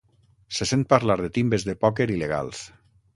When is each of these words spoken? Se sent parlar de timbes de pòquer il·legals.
Se 0.59 0.67
sent 0.69 0.85
parlar 0.93 1.17
de 1.21 1.29
timbes 1.35 1.65
de 1.67 1.75
pòquer 1.83 2.09
il·legals. 2.15 2.63